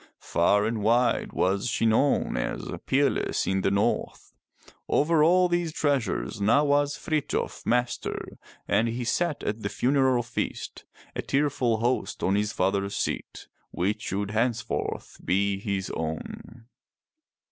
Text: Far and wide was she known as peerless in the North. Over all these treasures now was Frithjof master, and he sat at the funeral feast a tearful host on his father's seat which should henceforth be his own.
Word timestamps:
Far 0.17 0.65
and 0.65 0.81
wide 0.81 1.31
was 1.31 1.67
she 1.69 1.85
known 1.85 2.35
as 2.35 2.67
peerless 2.87 3.45
in 3.45 3.61
the 3.61 3.69
North. 3.69 4.33
Over 4.89 5.23
all 5.23 5.47
these 5.47 5.71
treasures 5.71 6.41
now 6.41 6.65
was 6.65 6.97
Frithjof 6.97 7.63
master, 7.67 8.39
and 8.67 8.87
he 8.87 9.03
sat 9.03 9.43
at 9.43 9.61
the 9.61 9.69
funeral 9.69 10.23
feast 10.23 10.85
a 11.15 11.21
tearful 11.21 11.81
host 11.81 12.23
on 12.23 12.33
his 12.33 12.51
father's 12.51 12.95
seat 12.95 13.47
which 13.69 14.01
should 14.01 14.31
henceforth 14.31 15.21
be 15.23 15.59
his 15.59 15.91
own. 15.91 16.65